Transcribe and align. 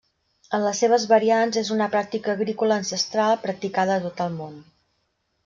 En 0.57 0.61
les 0.67 0.79
seves 0.83 1.03
variants 1.11 1.59
és 1.61 1.69
una 1.75 1.87
pràctica 1.97 2.33
agrícola 2.33 2.79
ancestral 2.85 3.35
practicada 3.45 3.95
a 3.99 4.03
tot 4.09 4.27
el 4.27 4.35
món. 4.41 4.59